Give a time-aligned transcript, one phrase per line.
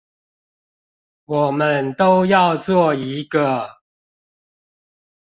[1.25, 3.81] 我們都要做一個